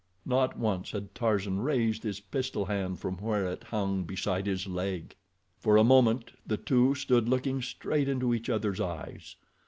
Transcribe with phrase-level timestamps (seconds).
[0.25, 5.15] Not once had Tarzan raised his pistol hand from where it hung beside his leg.
[5.59, 9.35] For a moment the two stood looking straight into each other's eyes.